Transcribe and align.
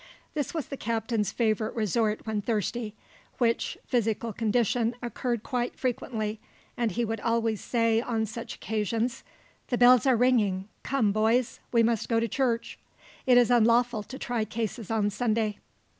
This 0.33 0.51
was 0.51 0.69
the 0.69 0.77
captain's 0.77 1.31
favorite 1.31 1.75
resort 1.75 2.25
when 2.25 2.41
thirsty, 2.41 2.95
which 3.37 3.77
physical 3.85 4.33
condition 4.33 4.95
occurred 4.99 5.43
quite 5.43 5.77
frequently, 5.77 6.39
and 6.75 6.89
he 6.89 7.05
would 7.05 7.19
always 7.19 7.61
say 7.61 8.01
on 8.01 8.25
such 8.25 8.55
occasions: 8.55 9.23
"The 9.67 9.77
bells 9.77 10.07
are 10.07 10.15
ringing; 10.17 10.67
come, 10.81 11.11
boys, 11.11 11.59
we 11.71 11.83
must 11.83 12.09
go 12.09 12.19
to 12.19 12.27
church. 12.27 12.79
It 13.27 13.37
is 13.37 13.51
unlawful 13.51 14.01
to 14.01 14.17
try 14.17 14.43
cases 14.43 14.89
on 14.89 15.11
Sunday." 15.11 15.59